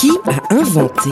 Qui 0.00 0.12
a 0.26 0.54
inventé 0.54 1.10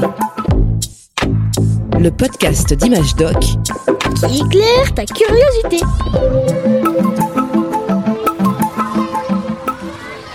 Le 2.00 2.08
podcast 2.10 2.72
d'Image 2.72 3.14
Doc 3.16 3.36
qui 3.38 4.40
éclaire 4.40 4.94
ta 4.94 5.04
curiosité. 5.04 5.84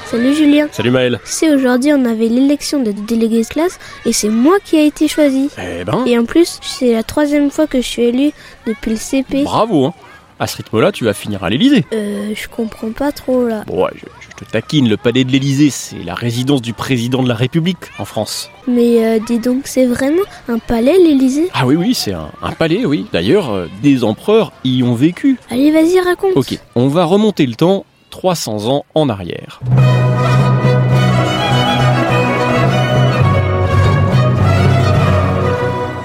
Salut 0.05 0.35
Julien. 0.35 0.67
Salut 0.71 0.91
Maël. 0.91 1.19
C'est 1.23 1.51
aujourd'hui 1.51 1.93
on 1.93 2.05
avait 2.05 2.27
l'élection 2.27 2.83
de 2.83 2.91
délégué 2.91 3.41
de 3.41 3.47
classe 3.47 3.79
et 4.05 4.13
c'est 4.13 4.29
moi 4.29 4.57
qui 4.63 4.75
ai 4.75 4.85
été 4.85 5.07
choisi. 5.07 5.49
Eh 5.57 5.83
ben, 5.83 6.05
Et 6.05 6.15
en 6.19 6.25
plus, 6.25 6.59
c'est 6.61 6.93
la 6.93 7.01
troisième 7.01 7.49
fois 7.49 7.65
que 7.65 7.81
je 7.81 7.87
suis 7.87 8.03
élu 8.03 8.31
depuis 8.67 8.91
le 8.91 8.97
CP. 8.97 9.45
bravo 9.45 9.85
hein. 9.85 9.93
À 10.43 10.47
ce 10.47 10.57
rythme-là, 10.57 10.91
tu 10.91 11.05
vas 11.05 11.13
finir 11.13 11.45
à 11.45 11.49
l'Élysée. 11.49 11.85
Euh, 11.93 12.33
je 12.35 12.49
comprends 12.49 12.91
pas 12.91 13.13
trop 13.13 13.47
là. 13.47 13.63
Bon, 13.65 13.85
ouais, 13.85 13.91
je, 13.95 14.03
je 14.19 14.43
te 14.45 14.51
taquine, 14.51 14.89
le 14.89 14.97
palais 14.97 15.23
de 15.23 15.31
l'Élysée, 15.31 15.69
c'est 15.69 16.03
la 16.03 16.15
résidence 16.15 16.61
du 16.61 16.73
président 16.73 17.23
de 17.23 17.29
la 17.29 17.33
République 17.33 17.77
en 17.97 18.03
France. 18.03 18.49
Mais 18.67 19.05
euh, 19.05 19.19
dis 19.25 19.39
donc, 19.39 19.61
c'est 19.67 19.85
vraiment 19.85 20.21
un 20.49 20.59
palais 20.59 20.97
l'Élysée? 20.97 21.47
Ah 21.53 21.65
oui, 21.65 21.77
oui, 21.77 21.93
c'est 21.93 22.11
un, 22.11 22.27
un 22.41 22.51
palais, 22.51 22.85
oui. 22.85 23.05
D'ailleurs, 23.13 23.51
euh, 23.51 23.69
des 23.81 24.03
empereurs 24.03 24.51
y 24.65 24.83
ont 24.83 24.95
vécu. 24.95 25.39
Allez, 25.49 25.71
vas-y, 25.71 25.97
raconte. 26.01 26.33
Ok, 26.35 26.59
on 26.75 26.89
va 26.89 27.05
remonter 27.05 27.45
le 27.45 27.55
temps 27.55 27.85
300 28.09 28.67
ans 28.69 28.83
en 28.95 29.07
arrière.« 29.07 29.61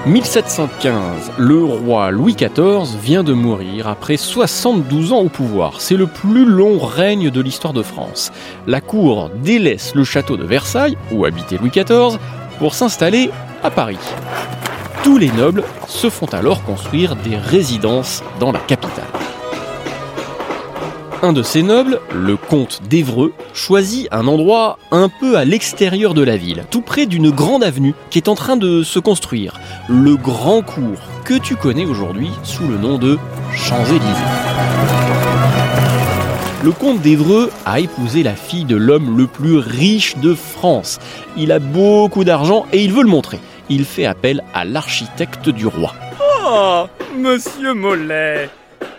1715, 0.09 1.33
le 1.37 1.63
roi 1.63 2.09
Louis 2.09 2.33
XIV 2.33 2.97
vient 2.99 3.23
de 3.23 3.33
mourir 3.33 3.87
après 3.87 4.17
72 4.17 5.13
ans 5.13 5.19
au 5.19 5.29
pouvoir. 5.29 5.81
C'est 5.81 5.97
le 5.97 6.07
plus 6.07 6.45
long 6.45 6.79
règne 6.79 7.29
de 7.29 7.39
l'histoire 7.39 7.73
de 7.73 7.83
France. 7.83 8.31
La 8.65 8.81
cour 8.81 9.29
délaisse 9.43 9.93
le 9.93 10.03
château 10.03 10.35
de 10.35 10.45
Versailles, 10.45 10.97
où 11.11 11.25
habitait 11.25 11.57
Louis 11.57 11.69
XIV, 11.69 12.17
pour 12.57 12.73
s'installer 12.73 13.29
à 13.61 13.69
Paris. 13.69 13.99
Tous 15.03 15.19
les 15.19 15.31
nobles 15.31 15.63
se 15.87 16.09
font 16.09 16.25
alors 16.33 16.63
construire 16.63 17.15
des 17.15 17.35
résidences 17.35 18.23
dans 18.39 18.51
la 18.51 18.59
capitale. 18.59 19.05
Un 21.21 21.33
de 21.33 21.43
ces 21.43 21.63
nobles, 21.63 21.99
le 22.15 22.37
comte 22.37 22.81
d'Évreux, 22.89 23.33
choisit 23.53 24.07
un 24.09 24.25
endroit 24.25 24.79
un 24.91 25.09
peu 25.09 25.35
à 25.35 25.43
l'extérieur 25.43 26.13
de 26.13 26.23
la 26.23 26.37
ville, 26.37 26.63
tout 26.71 26.79
près 26.79 27.07
d'une 27.07 27.29
grande 27.29 27.61
avenue 27.61 27.93
qui 28.09 28.19
est 28.19 28.29
en 28.29 28.35
train 28.35 28.55
de 28.55 28.83
se 28.83 28.99
construire, 28.99 29.59
le 29.89 30.15
Grand 30.15 30.61
Cours, 30.61 31.01
que 31.25 31.33
tu 31.33 31.57
connais 31.57 31.85
aujourd'hui 31.85 32.29
sous 32.43 32.65
le 32.65 32.77
nom 32.77 32.97
de 32.97 33.19
Champs-Élysées. 33.53 34.05
Le 36.63 36.71
comte 36.71 37.01
d'Évreux 37.01 37.51
a 37.65 37.81
épousé 37.81 38.23
la 38.23 38.35
fille 38.35 38.65
de 38.65 38.77
l'homme 38.77 39.17
le 39.17 39.27
plus 39.27 39.57
riche 39.57 40.15
de 40.17 40.33
France. 40.33 40.99
Il 41.35 41.51
a 41.51 41.59
beaucoup 41.59 42.23
d'argent 42.23 42.65
et 42.71 42.81
il 42.81 42.93
veut 42.93 43.03
le 43.03 43.09
montrer. 43.09 43.41
Il 43.69 43.83
fait 43.83 44.05
appel 44.05 44.41
à 44.53 44.63
l'architecte 44.63 45.49
du 45.49 45.67
roi. 45.67 45.93
Oh, 46.47 46.85
monsieur 47.17 47.73
Mollet, 47.73 48.49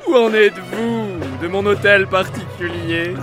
où 0.07 0.15
en 0.15 0.35
êtes-vous? 0.35 1.30
De 1.41 1.49
mon 1.49 1.65
hôtel 1.65 2.07
particulier 2.07 3.15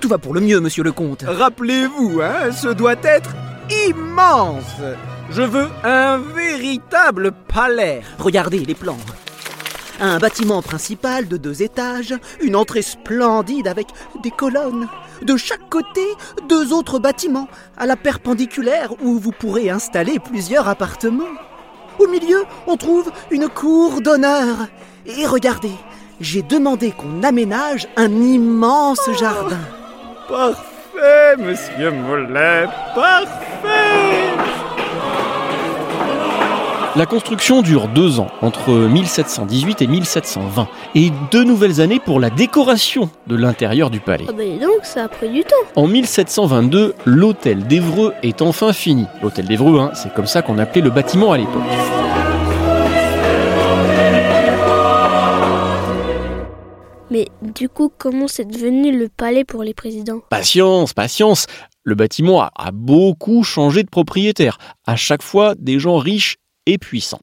Tout 0.00 0.08
va 0.08 0.18
pour 0.18 0.34
le 0.34 0.40
mieux, 0.40 0.60
monsieur 0.60 0.82
le 0.82 0.92
comte. 0.92 1.24
Rappelez-vous, 1.26 2.20
hein, 2.20 2.50
ce 2.52 2.68
doit 2.68 2.96
être 3.02 3.30
immense. 3.88 4.80
Je 5.30 5.42
veux 5.42 5.68
un 5.84 6.18
véritable 6.18 7.32
palais. 7.32 8.02
Regardez 8.18 8.58
les 8.60 8.74
plans. 8.74 8.98
Un 10.00 10.18
bâtiment 10.18 10.62
principal 10.62 11.28
de 11.28 11.36
deux 11.36 11.62
étages, 11.62 12.14
une 12.40 12.56
entrée 12.56 12.82
splendide 12.82 13.68
avec 13.68 13.86
des 14.22 14.32
colonnes. 14.32 14.88
De 15.22 15.36
chaque 15.36 15.68
côté, 15.70 16.02
deux 16.48 16.72
autres 16.72 16.98
bâtiments, 16.98 17.48
à 17.76 17.86
la 17.86 17.96
perpendiculaire 17.96 18.92
où 19.00 19.18
vous 19.18 19.30
pourrez 19.30 19.70
installer 19.70 20.18
plusieurs 20.18 20.68
appartements. 20.68 21.24
Au 22.00 22.08
milieu, 22.08 22.42
on 22.66 22.76
trouve 22.76 23.12
une 23.30 23.48
cour 23.48 24.00
d'honneur. 24.00 24.66
Et 25.06 25.26
regardez, 25.26 25.72
j'ai 26.22 26.42
demandé 26.42 26.92
qu'on 26.92 27.22
aménage 27.24 27.88
un 27.96 28.10
immense 28.10 29.10
jardin. 29.18 29.58
Parfait, 30.28 31.36
monsieur 31.36 31.90
Mollet, 31.90 32.66
parfait. 32.94 34.30
La 36.94 37.06
construction 37.06 37.62
dure 37.62 37.88
deux 37.88 38.20
ans, 38.20 38.28
entre 38.42 38.70
1718 38.70 39.82
et 39.82 39.86
1720, 39.86 40.68
et 40.94 41.10
deux 41.30 41.42
nouvelles 41.42 41.80
années 41.80 41.98
pour 41.98 42.20
la 42.20 42.28
décoration 42.28 43.10
de 43.26 43.34
l'intérieur 43.34 43.88
du 43.90 43.98
palais. 43.98 44.26
Ah 44.28 44.32
donc, 44.32 44.84
ça 44.84 45.04
a 45.04 45.08
pris 45.08 45.30
du 45.30 45.42
temps. 45.42 45.56
En 45.74 45.86
1722, 45.86 46.94
l'hôtel 47.06 47.66
d'Évreux 47.66 48.12
est 48.22 48.42
enfin 48.42 48.72
fini. 48.74 49.06
L'hôtel 49.22 49.46
d'Évreux, 49.46 49.80
hein, 49.80 49.90
c'est 49.94 50.12
comme 50.12 50.26
ça 50.26 50.42
qu'on 50.42 50.58
appelait 50.58 50.82
le 50.82 50.90
bâtiment 50.90 51.32
à 51.32 51.38
l'époque. 51.38 51.62
Du 57.54 57.68
coup, 57.68 57.90
comment 57.96 58.28
c'est 58.28 58.44
devenu 58.44 58.96
le 58.96 59.08
palais 59.08 59.44
pour 59.44 59.62
les 59.62 59.74
présidents? 59.74 60.20
Patience, 60.30 60.92
patience 60.92 61.46
Le 61.84 61.94
bâtiment 61.94 62.42
a, 62.42 62.70
beaucoup 62.72 63.42
changé 63.42 63.82
de 63.82 63.88
propriétaire. 63.88 64.58
À 64.86 64.96
chaque 64.96 65.22
fois, 65.22 65.54
des 65.58 65.78
gens 65.78 65.98
riches 65.98 66.36
et 66.66 66.78
puissants. 66.78 67.20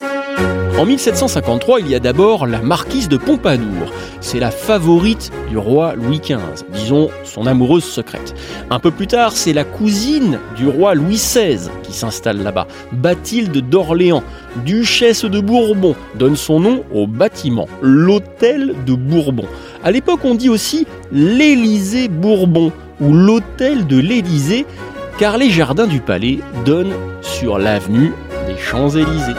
En 0.77 0.85
1753, 0.85 1.81
il 1.81 1.89
y 1.89 1.95
a 1.95 1.99
d'abord 1.99 2.47
la 2.47 2.61
marquise 2.61 3.09
de 3.09 3.17
Pompadour. 3.17 3.91
C'est 4.21 4.39
la 4.39 4.49
favorite 4.49 5.29
du 5.49 5.57
roi 5.57 5.93
Louis 5.95 6.19
XV, 6.19 6.65
disons 6.71 7.09
son 7.25 7.47
amoureuse 7.47 7.83
secrète. 7.83 8.33
Un 8.69 8.79
peu 8.79 8.89
plus 8.89 9.07
tard, 9.07 9.33
c'est 9.33 9.51
la 9.51 9.65
cousine 9.65 10.39
du 10.55 10.69
roi 10.69 10.95
Louis 10.95 11.15
XVI 11.15 11.69
qui 11.83 11.91
s'installe 11.91 12.41
là-bas. 12.41 12.67
Bathilde 12.93 13.57
d'Orléans, 13.57 14.23
duchesse 14.65 15.25
de 15.25 15.41
Bourbon, 15.41 15.95
donne 16.15 16.37
son 16.37 16.61
nom 16.61 16.85
au 16.93 17.07
bâtiment, 17.07 17.67
l'hôtel 17.81 18.73
de 18.85 18.93
Bourbon. 18.93 19.47
À 19.81 19.91
l'époque, 19.91 20.25
on 20.25 20.35
dit 20.35 20.49
aussi 20.49 20.85
l'Élysée 21.11 22.09
Bourbon 22.09 22.73
ou 22.99 23.13
l'hôtel 23.13 23.87
de 23.87 23.97
l'Élysée, 23.97 24.65
car 25.17 25.37
les 25.37 25.49
jardins 25.49 25.87
du 25.87 26.01
palais 26.01 26.39
donnent 26.65 26.95
sur 27.21 27.57
l'avenue 27.57 28.11
des 28.45 28.57
Champs-Élysées. 28.57 29.35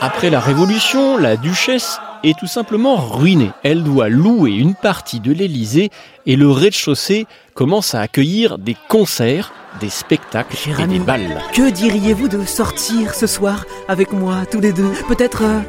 Après 0.00 0.30
la 0.30 0.40
Révolution, 0.40 1.16
la 1.18 1.36
duchesse 1.36 2.00
est 2.24 2.36
tout 2.36 2.46
simplement 2.48 2.96
ruinée. 2.96 3.52
Elle 3.62 3.84
doit 3.84 4.08
louer 4.08 4.50
une 4.50 4.74
partie 4.74 5.20
de 5.20 5.32
l'Élysée 5.32 5.90
et 6.26 6.34
le 6.34 6.50
rez-de-chaussée 6.50 7.26
commence 7.54 7.94
à 7.94 8.00
accueillir 8.00 8.58
des 8.58 8.76
concerts, 8.88 9.52
des 9.80 9.90
spectacles 9.90 10.56
et 10.80 10.86
des 10.86 10.98
balles. 10.98 11.42
Que 11.52 11.70
diriez-vous 11.70 12.28
de 12.28 12.44
sortir 12.44 13.14
ce 13.14 13.26
soir 13.26 13.64
avec 13.88 14.12
moi, 14.12 14.46
tous 14.50 14.60
les 14.60 14.72
deux 14.72 14.90
Peut-être 15.08 15.42
euh, 15.42 15.60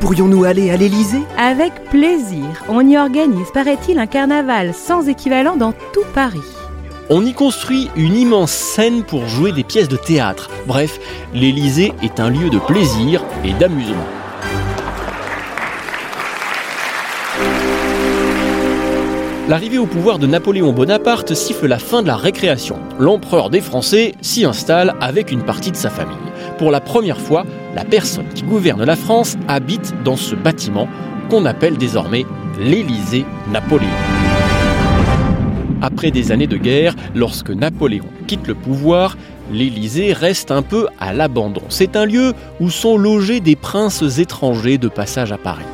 pourrions-nous 0.00 0.44
aller 0.44 0.70
à 0.70 0.76
l'Élysée? 0.76 1.22
Avec 1.38 1.72
plaisir. 1.90 2.46
On 2.68 2.86
y 2.86 2.96
organise, 2.96 3.50
paraît-il, 3.52 3.98
un 3.98 4.06
carnaval 4.06 4.74
sans 4.74 5.08
équivalent 5.08 5.56
dans 5.56 5.72
tout 5.72 6.04
Paris. 6.14 6.40
On 7.10 7.24
y 7.26 7.34
construit 7.34 7.90
une 7.96 8.16
immense 8.16 8.52
scène 8.52 9.02
pour 9.02 9.26
jouer 9.26 9.52
des 9.52 9.64
pièces 9.64 9.88
de 9.88 9.96
théâtre. 9.96 10.48
Bref, 10.66 10.98
l'Élysée 11.34 11.92
est 12.02 12.20
un 12.20 12.30
lieu 12.30 12.48
de 12.48 12.58
plaisir 12.58 13.22
et 13.44 13.52
d'amusement. 13.52 14.06
L'arrivée 19.52 19.76
au 19.76 19.84
pouvoir 19.84 20.18
de 20.18 20.26
Napoléon 20.26 20.72
Bonaparte 20.72 21.34
siffle 21.34 21.66
la 21.66 21.78
fin 21.78 22.00
de 22.00 22.06
la 22.06 22.16
récréation. 22.16 22.78
L'empereur 22.98 23.50
des 23.50 23.60
Français 23.60 24.14
s'y 24.22 24.46
installe 24.46 24.94
avec 24.98 25.30
une 25.30 25.42
partie 25.42 25.70
de 25.70 25.76
sa 25.76 25.90
famille. 25.90 26.16
Pour 26.56 26.70
la 26.70 26.80
première 26.80 27.20
fois, 27.20 27.44
la 27.74 27.84
personne 27.84 28.24
qui 28.34 28.44
gouverne 28.44 28.82
la 28.82 28.96
France 28.96 29.36
habite 29.48 29.92
dans 30.04 30.16
ce 30.16 30.34
bâtiment 30.34 30.88
qu'on 31.28 31.44
appelle 31.44 31.76
désormais 31.76 32.24
l'Élysée 32.58 33.26
Napoléon. 33.52 33.90
Après 35.82 36.10
des 36.10 36.32
années 36.32 36.46
de 36.46 36.56
guerre, 36.56 36.94
lorsque 37.14 37.50
Napoléon 37.50 38.06
quitte 38.26 38.46
le 38.46 38.54
pouvoir, 38.54 39.18
l'Élysée 39.52 40.14
reste 40.14 40.50
un 40.50 40.62
peu 40.62 40.86
à 40.98 41.12
l'abandon. 41.12 41.60
C'est 41.68 41.94
un 41.94 42.06
lieu 42.06 42.32
où 42.58 42.70
sont 42.70 42.96
logés 42.96 43.40
des 43.40 43.56
princes 43.56 44.18
étrangers 44.18 44.78
de 44.78 44.88
passage 44.88 45.30
à 45.30 45.36
Paris. 45.36 45.66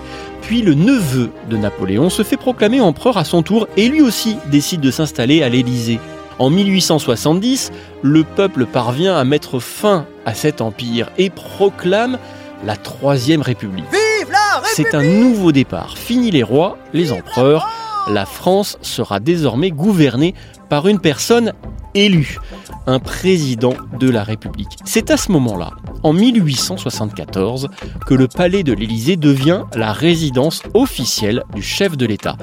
Puis 0.48 0.62
le 0.62 0.72
neveu 0.72 1.28
de 1.50 1.58
Napoléon 1.58 2.08
se 2.08 2.22
fait 2.22 2.38
proclamer 2.38 2.80
empereur 2.80 3.18
à 3.18 3.24
son 3.24 3.42
tour 3.42 3.68
et 3.76 3.86
lui 3.86 4.00
aussi 4.00 4.38
décide 4.50 4.80
de 4.80 4.90
s'installer 4.90 5.42
à 5.42 5.50
l'Élysée. 5.50 6.00
En 6.38 6.48
1870, 6.48 7.70
le 8.00 8.24
peuple 8.24 8.64
parvient 8.64 9.14
à 9.14 9.24
mettre 9.24 9.58
fin 9.58 10.06
à 10.24 10.32
cet 10.32 10.62
empire 10.62 11.10
et 11.18 11.28
proclame 11.28 12.16
la 12.64 12.76
Troisième 12.76 13.42
République. 13.42 13.84
Vive 13.92 14.30
la 14.30 14.62
C'est 14.64 14.94
un 14.94 15.02
nouveau 15.02 15.52
départ. 15.52 15.98
Fini 15.98 16.30
les 16.30 16.42
rois, 16.42 16.78
les 16.94 17.12
empereurs. 17.12 17.68
La 18.08 18.24
France 18.24 18.78
sera 18.80 19.20
désormais 19.20 19.70
gouvernée 19.70 20.34
par 20.70 20.88
une 20.88 20.98
personne 20.98 21.52
élu, 21.92 22.38
un 22.86 23.00
président 23.00 23.74
de 24.00 24.08
la 24.08 24.22
République. 24.22 24.78
C'est 24.86 25.10
à 25.10 25.18
ce 25.18 25.30
moment-là, 25.32 25.72
en 26.02 26.12
1874, 26.12 27.68
que 28.06 28.14
le 28.14 28.28
palais 28.28 28.62
de 28.62 28.72
l'Élysée 28.72 29.16
devient 29.16 29.64
la 29.74 29.92
résidence 29.92 30.62
officielle 30.74 31.42
du 31.54 31.62
chef 31.62 31.96
de 31.96 32.06
l'État. 32.06 32.36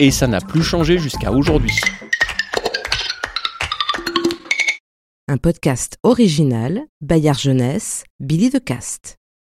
Et 0.00 0.10
ça 0.10 0.26
n'a 0.26 0.40
plus 0.40 0.62
changé 0.62 0.98
jusqu'à 0.98 1.32
aujourd'hui. 1.32 1.76
Un 5.28 5.36
podcast 5.38 5.96
original, 6.02 6.82
Bayard 7.00 7.38
Jeunesse, 7.38 8.04
Billy 8.20 8.50
de 8.50 8.58
Cast. 8.58 9.21